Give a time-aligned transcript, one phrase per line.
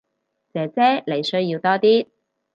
[0.51, 2.07] 姐姐你需要多啲